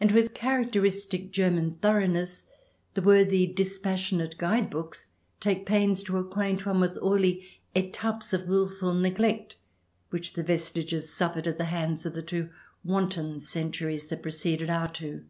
And 0.00 0.12
with 0.12 0.32
characteristic 0.32 1.30
German 1.30 1.74
thoroughness, 1.82 2.44
the 2.94 3.02
worthy 3.02 3.46
dispassionate 3.46 4.38
guide 4.38 4.70
books 4.70 5.08
take 5.40 5.66
pains 5.66 6.02
to 6.04 6.16
acquaint 6.16 6.64
one 6.64 6.80
with 6.80 6.96
all 6.96 7.18
the 7.18 7.44
e'iapes 7.74 8.32
of 8.32 8.48
wilful 8.48 8.94
neglect 8.94 9.56
which 10.08 10.32
the 10.32 10.42
vestiges 10.42 11.12
suffered 11.12 11.46
at 11.46 11.58
the 11.58 11.66
hands 11.66 12.06
of 12.06 12.14
the 12.14 12.22
two 12.22 12.48
wanton 12.82 13.38
centuries 13.38 14.06
that 14.06 14.22
preceded 14.22 14.70
our 14.70 14.90
two. 14.90 15.26